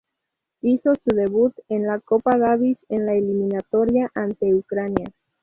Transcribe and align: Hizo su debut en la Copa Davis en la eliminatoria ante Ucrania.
Hizo 0.61 0.95
su 0.95 1.15
debut 1.15 1.53
en 1.69 1.85
la 1.85 1.99
Copa 1.99 2.35
Davis 2.35 2.79
en 2.89 3.05
la 3.05 3.13
eliminatoria 3.13 4.09
ante 4.15 4.55
Ucrania. 4.55 5.05